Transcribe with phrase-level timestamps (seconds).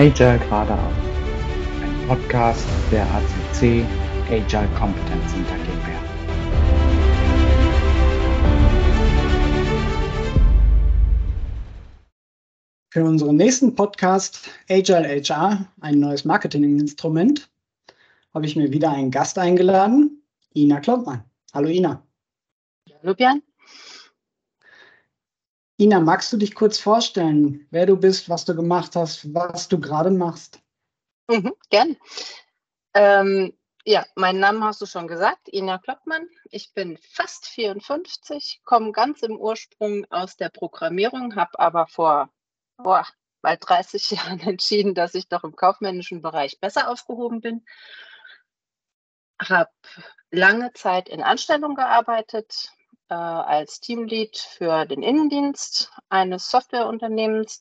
[0.00, 0.94] Agile geradeaus.
[1.82, 3.84] Ein Podcast der ACC
[4.30, 5.98] Agile Competence Center GmbH.
[12.90, 17.50] Für unseren nächsten Podcast Agile HR, ein neues Marketinginstrument,
[18.32, 20.22] habe ich mir wieder einen Gast eingeladen,
[20.54, 21.24] Ina Kloppmann.
[21.52, 22.00] Hallo Ina.
[23.02, 23.42] Hallo Björn.
[25.80, 29.78] Ina, magst du dich kurz vorstellen, wer du bist, was du gemacht hast, was du
[29.78, 30.60] gerade machst?
[31.28, 31.96] Mhm, gern.
[32.94, 36.26] Ähm, ja, meinen Namen hast du schon gesagt, Ina Kloppmann.
[36.50, 42.28] Ich bin fast 54, komme ganz im Ursprung aus der Programmierung, habe aber vor
[42.76, 43.06] boah,
[43.40, 47.64] bald 30 Jahren entschieden, dass ich doch im kaufmännischen Bereich besser aufgehoben bin.
[49.40, 49.70] Habe
[50.32, 52.72] lange Zeit in Anstellung gearbeitet,
[53.08, 57.60] äh, als Teamlead für den Innendienst eines Softwareunternehmens.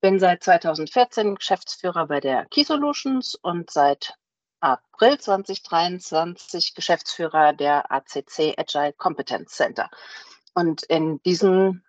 [0.00, 4.14] Bin seit 2014 Geschäftsführer bei der Key Solutions und seit
[4.60, 9.90] April 2023 Geschäftsführer der ACC Agile Competence Center.
[10.54, 11.84] Und in diesen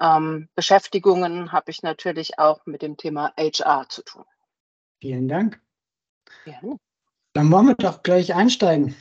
[0.00, 4.24] ähm, Beschäftigungen habe ich natürlich auch mit dem Thema HR zu tun.
[5.00, 5.60] Vielen Dank.
[6.44, 6.76] Gerne.
[7.32, 8.96] Dann wollen wir doch gleich einsteigen.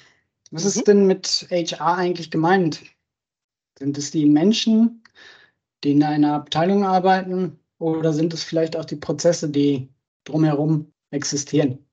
[0.52, 0.67] Was mhm.
[0.67, 2.81] ist denn mit HR eigentlich gemeint?
[3.80, 5.03] Sind es die Menschen,
[5.83, 9.89] die in einer Abteilung arbeiten oder sind es vielleicht auch die Prozesse, die
[10.25, 11.86] drumherum existieren?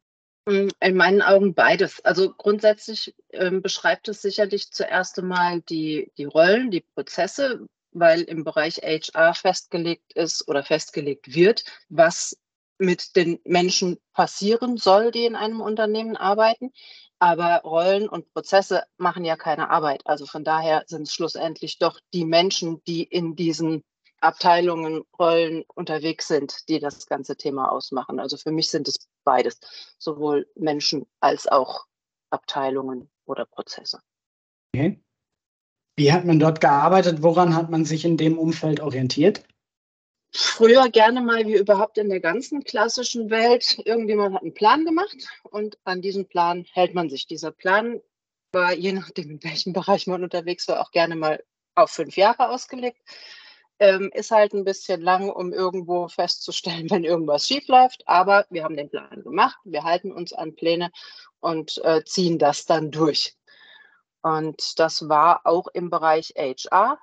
[0.49, 2.05] Hm, in meinen Augen beides.
[2.05, 8.45] Also grundsätzlich ähm, beschreibt es sicherlich zuerst einmal die, die Rollen, die Prozesse, weil im
[8.45, 12.37] Bereich HR festgelegt ist oder festgelegt wird, was
[12.79, 16.73] mit den Menschen passieren soll, die in einem Unternehmen arbeiten.
[17.19, 20.07] Aber Rollen und Prozesse machen ja keine Arbeit.
[20.07, 23.85] Also von daher sind es schlussendlich doch die Menschen, die in diesen
[24.21, 28.21] Abteilungen, Rollen unterwegs sind, die das ganze Thema ausmachen.
[28.21, 29.59] Also für mich sind es beides,
[29.99, 31.87] sowohl Menschen als auch
[32.31, 34.01] Abteilungen oder Prozesse.
[34.75, 35.03] Okay.
[35.97, 37.23] Wie hat man dort gearbeitet?
[37.23, 39.43] Woran hat man sich in dem Umfeld orientiert?
[40.33, 43.79] Früher gerne mal wie überhaupt in der ganzen klassischen Welt.
[43.85, 47.27] Irgendjemand hat einen Plan gemacht und an diesen Plan hält man sich.
[47.27, 48.01] Dieser Plan
[48.53, 51.43] war, je nachdem, in welchem Bereich man unterwegs war, auch gerne mal
[51.75, 53.01] auf fünf Jahre ausgelegt.
[53.79, 58.03] Ähm, ist halt ein bisschen lang, um irgendwo festzustellen, wenn irgendwas schief läuft.
[58.07, 60.91] Aber wir haben den Plan gemacht, wir halten uns an Pläne
[61.41, 63.37] und äh, ziehen das dann durch.
[64.23, 66.99] Und das war auch im Bereich HR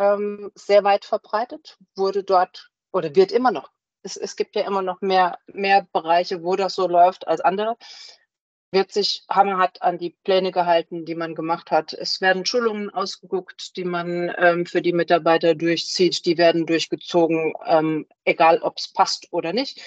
[0.00, 3.70] ähm, sehr weit verbreitet, wurde dort oder wird immer noch.
[4.02, 7.76] Es, es gibt ja immer noch mehr, mehr Bereiche, wo das so läuft als andere.
[8.72, 11.92] Wird sich, Hammer hat an die Pläne gehalten, die man gemacht hat.
[11.92, 16.24] Es werden Schulungen ausgeguckt, die man ähm, für die Mitarbeiter durchzieht.
[16.24, 19.82] Die werden durchgezogen, ähm, egal ob es passt oder nicht.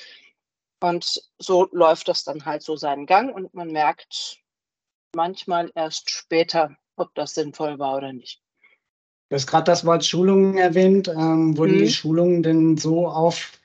[0.82, 4.38] Und so läuft das dann halt so seinen Gang und man merkt,
[5.16, 8.43] manchmal erst später, ob das sinnvoll war oder nicht.
[9.34, 11.08] Du hast gerade das Wort Schulungen erwähnt.
[11.08, 11.80] Ähm, wurden mhm.
[11.80, 13.60] die Schulungen denn so auf,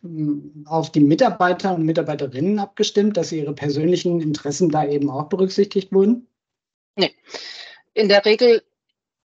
[0.65, 6.27] auf die Mitarbeiter und Mitarbeiterinnen abgestimmt, dass ihre persönlichen Interessen da eben auch berücksichtigt wurden?
[6.97, 7.15] Nee.
[7.93, 8.63] In der Regel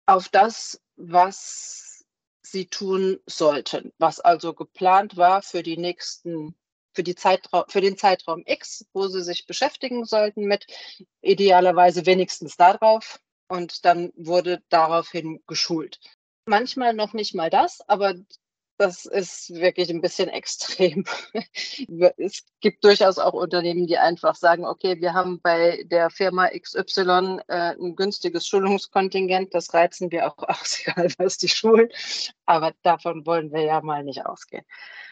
[0.06, 2.04] auf das, was
[2.42, 6.56] sie tun sollten, was also geplant war für die nächsten
[6.92, 10.66] für, die Zeitraum, für den Zeitraum X, wo sie sich beschäftigen sollten mit,
[11.20, 13.20] idealerweise wenigstens darauf.
[13.46, 16.00] Und dann wurde daraufhin geschult.
[16.44, 18.14] Manchmal noch nicht mal das, aber
[18.78, 21.04] das ist wirklich ein bisschen extrem.
[22.16, 27.38] es gibt durchaus auch Unternehmen, die einfach sagen, okay, wir haben bei der Firma XY
[27.46, 31.88] äh, ein günstiges Schulungskontingent, das reizen wir auch aus, egal was die schulen.
[32.44, 34.64] Aber davon wollen wir ja mal nicht ausgehen.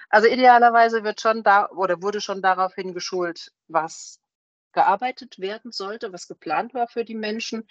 [0.09, 4.19] Also idealerweise wird schon da oder wurde schon daraufhin geschult, was
[4.73, 7.67] gearbeitet werden sollte, was geplant war für die Menschen,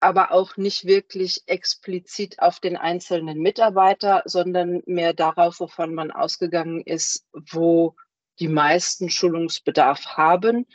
[0.00, 6.80] aber auch nicht wirklich explizit auf den einzelnen Mitarbeiter, sondern mehr darauf, wovon man ausgegangen
[6.80, 7.94] ist, wo
[8.38, 10.66] die meisten Schulungsbedarf haben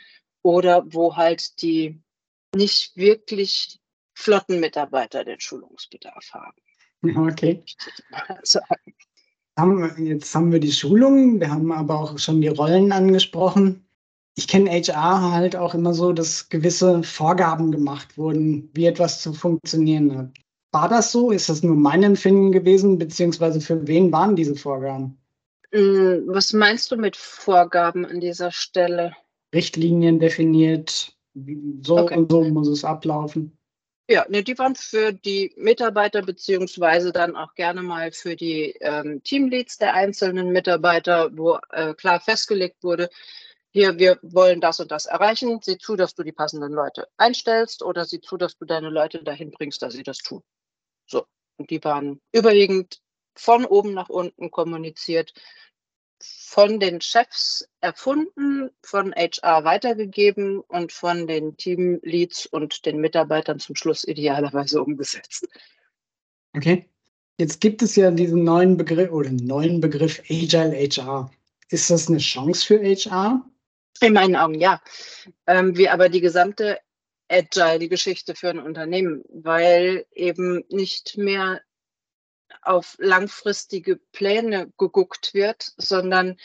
[0.42, 2.00] oder wo halt die
[2.54, 3.80] nicht wirklich
[4.14, 6.56] flotten Mitarbeiter den Schulungsbedarf haben.
[7.28, 7.62] Okay.
[9.98, 13.85] Jetzt haben wir die Schulungen, wir haben aber auch schon die Rollen angesprochen.
[14.38, 19.32] Ich kenne HR halt auch immer so, dass gewisse Vorgaben gemacht wurden, wie etwas zu
[19.32, 20.30] funktionieren hat.
[20.72, 21.30] War das so?
[21.30, 22.98] Ist das nur mein Empfinden gewesen?
[22.98, 25.18] Beziehungsweise für wen waren diese Vorgaben?
[25.72, 29.16] Mm, was meinst du mit Vorgaben an dieser Stelle?
[29.54, 31.16] Richtlinien definiert,
[31.82, 32.16] so okay.
[32.16, 33.56] und so muss es ablaufen.
[34.08, 39.20] Ja, ne, die waren für die Mitarbeiter beziehungsweise dann auch gerne mal für die ähm,
[39.24, 43.08] Teamleads der einzelnen Mitarbeiter, wo äh, klar festgelegt wurde,
[43.76, 45.60] hier, wir wollen das und das erreichen.
[45.62, 49.22] Sieh zu, dass du die passenden Leute einstellst oder sieh zu, dass du deine Leute
[49.22, 50.42] dahin bringst, dass sie das tun.
[51.04, 51.26] So.
[51.58, 53.02] Und die waren überwiegend
[53.34, 55.34] von oben nach unten kommuniziert,
[56.22, 63.76] von den Chefs erfunden, von HR weitergegeben und von den Teamleads und den Mitarbeitern zum
[63.76, 65.46] Schluss idealerweise umgesetzt.
[66.56, 66.88] Okay.
[67.38, 71.30] Jetzt gibt es ja diesen neuen Begriff oder neuen Begriff Agile HR.
[71.68, 73.44] Ist das eine Chance für HR?
[74.00, 74.82] In meinen Augen ja.
[75.46, 76.78] Ähm, wie aber die gesamte
[77.28, 81.60] Agile-Geschichte für ein Unternehmen, weil eben nicht mehr
[82.62, 86.36] auf langfristige Pläne geguckt wird, sondern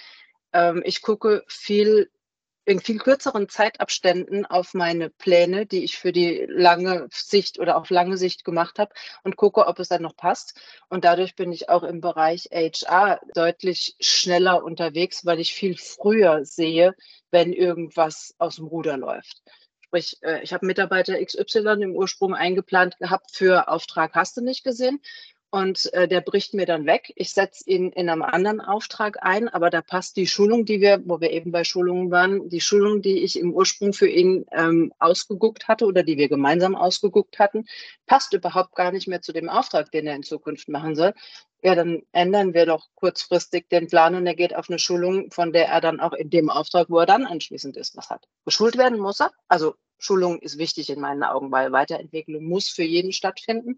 [0.54, 2.10] ähm, ich gucke viel
[2.66, 7.90] in viel kürzeren Zeitabständen auf meine Pläne, die ich für die lange Sicht oder auf
[7.90, 8.94] lange Sicht gemacht habe
[9.24, 10.60] und gucke, ob es dann noch passt.
[10.88, 16.46] Und dadurch bin ich auch im Bereich HR deutlich schneller unterwegs, weil ich viel früher
[16.46, 16.96] sehe,
[17.32, 19.42] wenn irgendwas aus dem Ruder läuft.
[19.82, 24.64] Sprich, äh, ich habe Mitarbeiter XY im Ursprung eingeplant gehabt für Auftrag hast du nicht
[24.64, 25.02] gesehen
[25.52, 27.12] und äh, der bricht mir dann weg.
[27.18, 31.02] Ich setze ihn in einem anderen Auftrag ein, aber da passt die Schulung, die wir,
[31.06, 34.94] wo wir eben bei Schulungen waren, die Schulung, die ich im Ursprung für ihn ähm,
[34.98, 37.66] ausgeguckt hatte oder die wir gemeinsam ausgeguckt hatten,
[38.08, 41.14] passt überhaupt gar nicht mehr zu dem Auftrag, den er in Zukunft machen soll.
[41.62, 45.52] Ja, dann ändern wir doch kurzfristig den Plan und er geht auf eine Schulung, von
[45.52, 48.26] der er dann auch in dem Auftrag, wo er dann anschließend ist, was hat.
[48.46, 49.32] Geschult werden muss er.
[49.50, 53.78] Also Schulung ist wichtig in meinen Augen, weil Weiterentwicklung muss für jeden stattfinden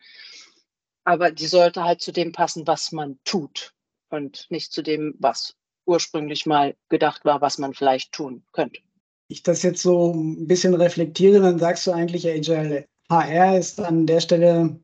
[1.03, 3.73] aber die sollte halt zu dem passen, was man tut
[4.09, 5.55] und nicht zu dem, was
[5.85, 8.79] ursprünglich mal gedacht war, was man vielleicht tun könnte.
[9.27, 14.05] Ich das jetzt so ein bisschen reflektiere, dann sagst du eigentlich, Agile HR ist an
[14.05, 14.79] der Stelle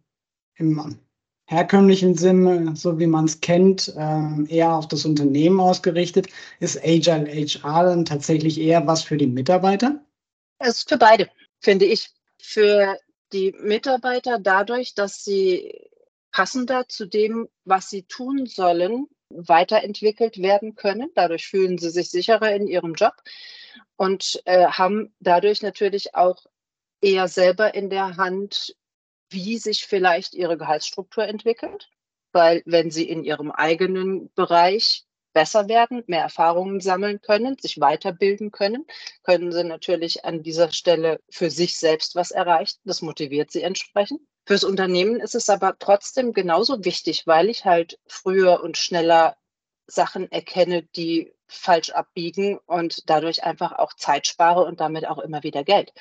[0.55, 0.99] im
[1.45, 6.27] herkömmlichen Sinne, so wie man es kennt, ähm, eher auf das Unternehmen ausgerichtet.
[6.59, 9.99] Ist Agile HR dann tatsächlich eher was für die Mitarbeiter?
[10.59, 11.29] Es ist für beide,
[11.59, 12.09] finde ich.
[12.41, 12.97] Für
[13.33, 15.88] die Mitarbeiter dadurch, dass sie
[16.31, 21.11] passender zu dem, was sie tun sollen, weiterentwickelt werden können.
[21.15, 23.13] Dadurch fühlen sie sich sicherer in ihrem Job
[23.95, 26.45] und äh, haben dadurch natürlich auch
[27.01, 28.75] eher selber in der Hand,
[29.29, 31.89] wie sich vielleicht ihre Gehaltsstruktur entwickelt.
[32.31, 38.51] Weil wenn sie in ihrem eigenen Bereich besser werden, mehr Erfahrungen sammeln können, sich weiterbilden
[38.51, 38.85] können,
[39.23, 42.79] können sie natürlich an dieser Stelle für sich selbst was erreichen.
[42.83, 44.21] Das motiviert sie entsprechend.
[44.49, 49.37] Fürs Unternehmen ist es aber trotzdem genauso wichtig, weil ich halt früher und schneller
[49.85, 55.43] Sachen erkenne, die falsch abbiegen und dadurch einfach auch Zeit spare und damit auch immer
[55.43, 55.93] wieder Geld.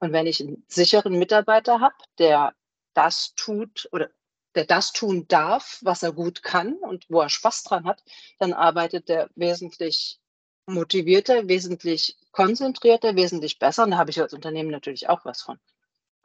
[0.00, 2.52] Und wenn ich einen sicheren Mitarbeiter habe, der
[2.92, 4.10] das tut oder
[4.54, 8.04] der das tun darf, was er gut kann und wo er Spaß dran hat,
[8.38, 10.20] dann arbeitet der wesentlich
[10.66, 13.84] motivierter, wesentlich konzentrierter, wesentlich besser.
[13.84, 15.58] Und da habe ich als Unternehmen natürlich auch was von.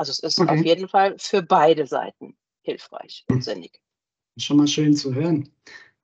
[0.04, 0.60] Also es ist okay.
[0.60, 3.42] auf jeden Fall für beide Seiten hilfreich und hm.
[3.42, 3.80] sinnig.
[4.38, 5.48] Schon mal schön zu hören.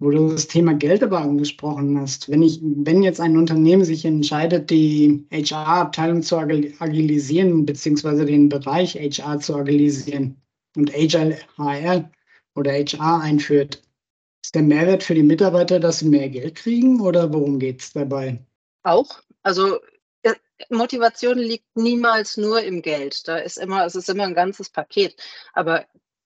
[0.02, 4.06] Wo du das Thema Geld aber angesprochen hast, wenn ich, wenn jetzt ein Unternehmen sich
[4.06, 10.42] entscheidet, die HR-Abteilung zu agilisieren, beziehungsweise den Bereich HR zu agilisieren
[10.78, 12.10] und Agile HR
[12.56, 13.82] oder HR einführt,
[14.42, 17.92] ist der Mehrwert für die Mitarbeiter, dass sie mehr Geld kriegen oder worum geht es
[17.92, 18.40] dabei?
[18.84, 19.22] Auch.
[19.44, 19.80] Also
[20.70, 23.28] Motivation liegt niemals nur im Geld.
[23.28, 25.16] Da ist immer, es ist immer ein ganzes Paket.
[25.54, 25.86] Aber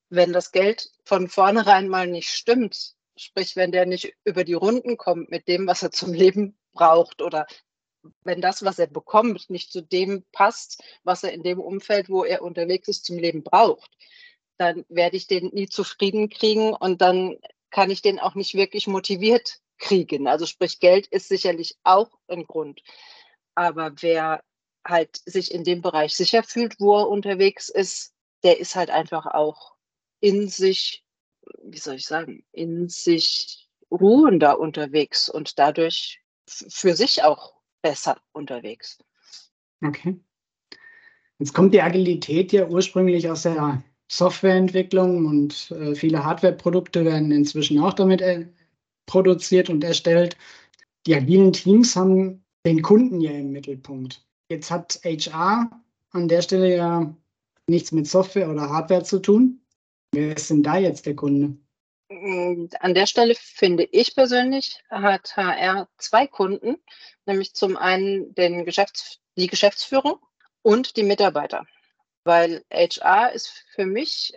[0.10, 4.98] wenn das Geld von vornherein mal nicht stimmt, sprich, wenn der nicht über die Runden
[4.98, 7.46] kommt mit dem, was er zum Leben braucht oder
[8.24, 12.26] wenn das, was er bekommt, nicht zu dem passt, was er in dem Umfeld, wo
[12.26, 13.92] er unterwegs ist, zum Leben braucht,
[14.58, 18.88] dann werde ich den nie zufrieden kriegen und dann kann ich den auch nicht wirklich
[18.88, 20.28] motiviert kriegen.
[20.28, 22.82] Also sprich, Geld ist sicherlich auch ein Grund.
[23.56, 24.44] Aber wer
[24.86, 29.26] halt sich in dem Bereich sicher fühlt, wo er unterwegs ist, der ist halt einfach
[29.26, 29.76] auch
[30.20, 31.04] in sich,
[31.64, 38.98] wie soll ich sagen, in sich ruhender unterwegs und dadurch für sich auch besser unterwegs.
[39.84, 40.20] Okay.
[41.40, 47.80] Jetzt kommt die Agilität ja ursprünglich aus der Softwareentwicklung und äh, viele Hardwareprodukte werden inzwischen
[47.80, 48.48] auch damit äh,
[49.06, 50.38] produziert und erstellt.
[51.06, 54.26] Die agilen Teams haben den Kunden ja im Mittelpunkt.
[54.50, 55.70] Jetzt hat HR
[56.12, 57.16] an der Stelle ja
[57.68, 59.62] nichts mit Software oder Hardware zu tun.
[60.12, 61.58] Wer ist denn da jetzt der Kunde?
[62.10, 66.78] An der Stelle finde ich persönlich, hat HR zwei Kunden,
[67.26, 70.20] nämlich zum einen den Geschäfts-, die Geschäftsführung
[70.62, 71.66] und die Mitarbeiter.
[72.24, 74.34] Weil HR ist für mich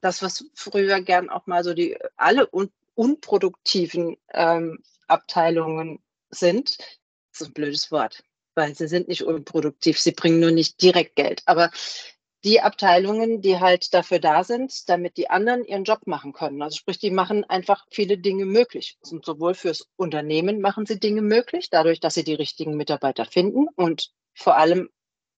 [0.00, 5.98] das, was früher gern auch mal so die alle un unproduktiven ähm, Abteilungen
[6.30, 6.78] sind.
[7.38, 8.24] Ist ein blödes Wort,
[8.54, 11.42] weil sie sind nicht unproduktiv, sie bringen nur nicht direkt Geld.
[11.44, 11.70] Aber
[12.44, 16.62] die Abteilungen, die halt dafür da sind, damit die anderen ihren Job machen können.
[16.62, 18.96] Also sprich, die machen einfach viele Dinge möglich.
[19.10, 23.68] Und sowohl fürs Unternehmen machen sie Dinge möglich, dadurch, dass sie die richtigen Mitarbeiter finden
[23.76, 24.88] und vor allem,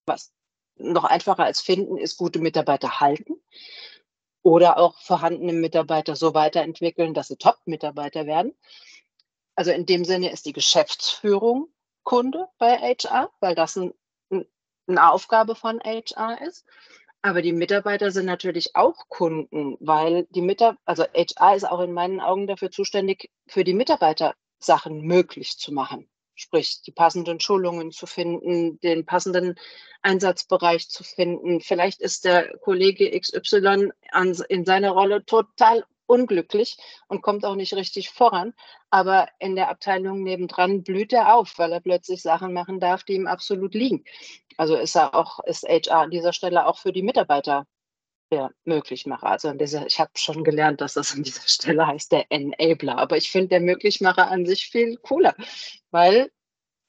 [0.06, 0.32] was
[0.76, 3.42] noch einfacher als finden, ist gute Mitarbeiter halten
[4.42, 8.54] oder auch vorhandene Mitarbeiter so weiterentwickeln, dass sie Top-Mitarbeiter werden.
[9.56, 11.72] Also in dem Sinne ist die Geschäftsführung
[12.08, 13.92] Kunde bei HR, weil das ein
[14.88, 16.64] eine Aufgabe von HR ist.
[17.20, 21.92] Aber die Mitarbeiter sind natürlich auch Kunden, weil die Mitarbeiter, also HR ist auch in
[21.92, 26.08] meinen Augen dafür zuständig, für die Mitarbeiter Sachen möglich zu machen.
[26.34, 29.56] Sprich, die passenden Schulungen zu finden, den passenden
[30.02, 31.60] Einsatzbereich zu finden.
[31.60, 33.90] Vielleicht ist der Kollege XY
[34.48, 38.54] in seiner Rolle total unglücklich und kommt auch nicht richtig voran.
[38.90, 43.14] Aber in der Abteilung nebendran blüht er auf, weil er plötzlich Sachen machen darf, die
[43.14, 44.04] ihm absolut liegen.
[44.56, 47.66] Also ist er auch, ist HR an dieser Stelle auch für die Mitarbeiter
[48.30, 49.26] der Möglichmacher.
[49.26, 52.98] Also dieser, ich habe schon gelernt, dass das an dieser Stelle heißt der Enabler.
[52.98, 55.34] Aber ich finde der Möglichmacher an sich viel cooler,
[55.90, 56.30] weil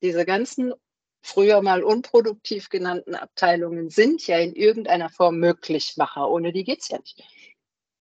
[0.01, 0.73] diese ganzen
[1.21, 6.29] früher mal unproduktiv genannten Abteilungen sind ja in irgendeiner Form Möglichmacher.
[6.29, 7.23] Ohne die geht es ja nicht.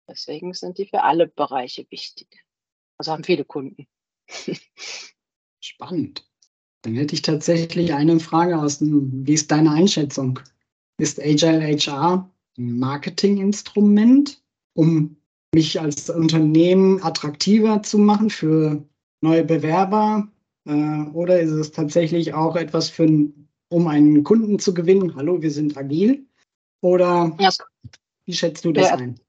[0.09, 2.43] Deswegen sind die für alle Bereiche wichtig.
[2.97, 3.87] Also haben viele Kunden.
[5.61, 6.27] Spannend.
[6.81, 10.39] Dann hätte ich tatsächlich eine Frage aus dem, wie ist deine Einschätzung?
[10.97, 14.41] Ist Agile HR ein Marketinginstrument,
[14.73, 15.17] um
[15.53, 18.83] mich als Unternehmen attraktiver zu machen für
[19.21, 20.27] neue Bewerber?
[20.65, 23.07] Äh, oder ist es tatsächlich auch etwas für,
[23.69, 25.15] um einen Kunden zu gewinnen?
[25.15, 26.25] Hallo, wir sind agil.
[26.81, 27.49] Oder ja.
[28.25, 28.95] wie schätzt du das ja.
[28.95, 29.19] ein?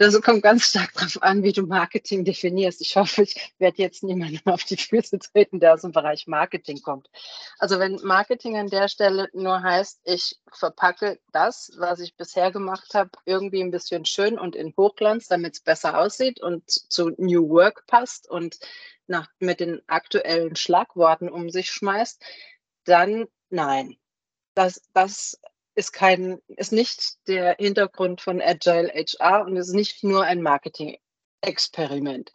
[0.00, 2.80] Das kommt ganz stark darauf an, wie du Marketing definierst.
[2.80, 6.80] Ich hoffe, ich werde jetzt niemandem auf die Füße treten, der aus dem Bereich Marketing
[6.80, 7.10] kommt.
[7.58, 12.94] Also wenn Marketing an der Stelle nur heißt, ich verpacke das, was ich bisher gemacht
[12.94, 17.50] habe, irgendwie ein bisschen schön und in Hochglanz, damit es besser aussieht und zu New
[17.50, 18.58] Work passt und
[19.06, 22.24] nach, mit den aktuellen Schlagworten um sich schmeißt,
[22.84, 23.98] dann nein.
[24.54, 25.38] Das, das
[25.80, 32.32] ist kein, ist nicht der Hintergrund von Agile HR und ist nicht nur ein Marketing-Experiment.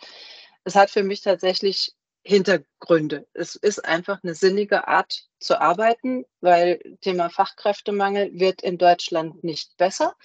[0.64, 3.28] Es hat für mich tatsächlich Hintergründe.
[3.34, 9.78] Es ist einfach eine sinnige Art zu arbeiten, weil Thema Fachkräftemangel wird in Deutschland nicht
[9.78, 10.16] besser.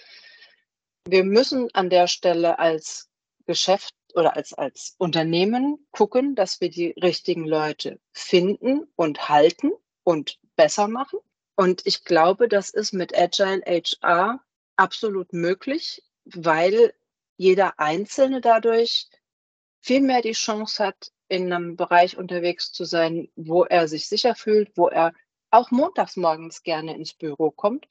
[1.07, 3.07] Wir müssen an der Stelle als
[3.45, 9.71] Geschäft oder als, als Unternehmen gucken, dass wir die richtigen Leute finden und halten
[10.03, 11.19] und besser machen.
[11.55, 14.39] Und ich glaube, das ist mit Agile HR
[14.75, 16.93] absolut möglich, weil
[17.37, 19.07] jeder Einzelne dadurch
[19.79, 24.35] viel mehr die Chance hat, in einem Bereich unterwegs zu sein, wo er sich sicher
[24.35, 25.13] fühlt, wo er
[25.49, 27.87] auch montags morgens gerne ins Büro kommt,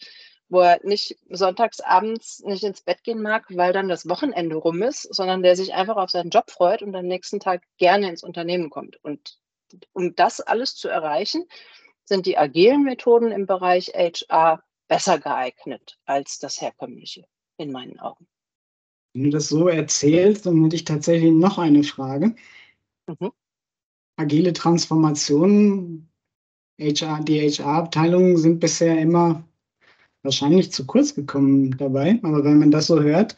[0.48, 4.82] wo er nicht sonntags abends nicht ins Bett gehen mag, weil dann das Wochenende rum
[4.82, 8.22] ist, sondern der sich einfach auf seinen Job freut und am nächsten Tag gerne ins
[8.22, 9.02] Unternehmen kommt.
[9.02, 9.38] Und
[9.92, 11.46] um das alles zu erreichen,
[12.10, 17.24] sind die agilen Methoden im Bereich HR besser geeignet als das herkömmliche,
[17.56, 18.26] in meinen Augen.
[19.14, 22.34] Wenn du das so erzählst, dann hätte ich tatsächlich noch eine Frage.
[23.06, 23.30] Mhm.
[24.16, 26.10] Agile Transformationen,
[26.80, 29.44] HR, die HR-Abteilungen sind bisher immer
[30.22, 32.18] wahrscheinlich zu kurz gekommen dabei.
[32.22, 33.36] Aber wenn man das so hört,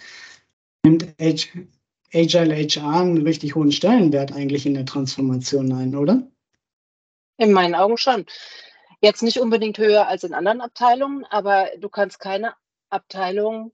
[0.83, 6.27] nimmt Agile HR einen richtig hohen Stellenwert eigentlich in der Transformation ein, oder?
[7.37, 8.27] In meinen Augen schon.
[9.01, 12.55] Jetzt nicht unbedingt höher als in anderen Abteilungen, aber du kannst keine
[12.89, 13.73] Abteilung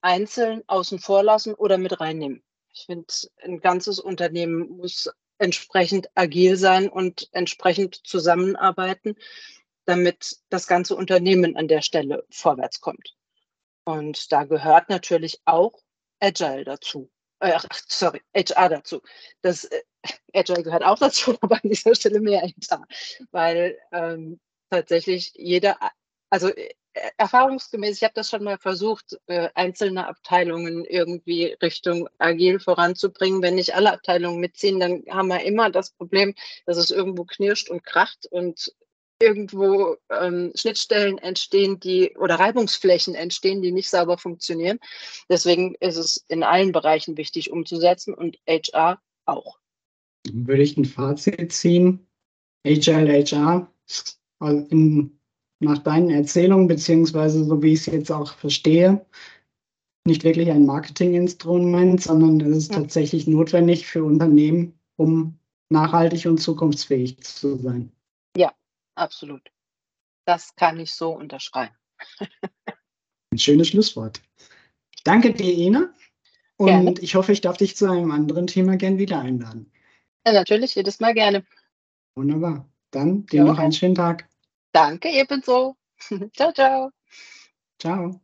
[0.00, 2.42] einzeln außen vor lassen oder mit reinnehmen.
[2.72, 3.12] Ich finde,
[3.42, 9.16] ein ganzes Unternehmen muss entsprechend agil sein und entsprechend zusammenarbeiten,
[9.84, 13.16] damit das ganze Unternehmen an der Stelle vorwärts kommt.
[13.84, 15.72] Und da gehört natürlich auch
[16.20, 17.10] Agile dazu.
[17.40, 19.00] Äh, ach, sorry, HR dazu.
[19.42, 19.80] Das äh,
[20.34, 22.86] Agile gehört auch dazu, aber an dieser Stelle mehr HR,
[23.32, 24.38] weil ähm,
[24.70, 25.76] tatsächlich jeder,
[26.30, 26.70] also äh,
[27.16, 33.42] erfahrungsgemäß, ich habe das schon mal versucht, äh, einzelne Abteilungen irgendwie Richtung agil voranzubringen.
[33.42, 36.34] Wenn nicht alle Abteilungen mitziehen, dann haben wir immer das Problem,
[36.66, 38.74] dass es irgendwo knirscht und kracht und
[39.20, 44.78] irgendwo ähm, Schnittstellen entstehen, die oder Reibungsflächen entstehen, die nicht sauber funktionieren.
[45.28, 49.58] Deswegen ist es in allen Bereichen wichtig umzusetzen und HR auch.
[50.32, 52.06] Würde ich ein Fazit ziehen?
[52.66, 53.72] Agile HR
[54.70, 55.20] in
[55.60, 59.04] nach deinen Erzählungen, beziehungsweise so wie ich es jetzt auch verstehe,
[60.06, 62.78] nicht wirklich ein Marketinginstrument, sondern es ist ja.
[62.78, 67.92] tatsächlich notwendig für Unternehmen, um nachhaltig und zukunftsfähig zu sein.
[68.36, 68.52] Ja,
[68.94, 69.50] absolut.
[70.24, 71.74] Das kann ich so unterschreiben.
[73.32, 74.20] Ein schönes Schlusswort.
[75.04, 75.92] Danke dir, Ina.
[76.56, 76.94] Und gerne.
[77.00, 79.72] ich hoffe, ich darf dich zu einem anderen Thema gern wieder einladen.
[80.26, 81.44] Ja, natürlich, jedes Mal gerne.
[82.14, 82.68] Wunderbar.
[82.90, 83.44] Dann dir ja.
[83.44, 84.28] noch einen schönen Tag.
[84.72, 85.76] Danke, ebenso.
[86.36, 86.90] ciao, ciao.
[87.78, 88.20] Ciao.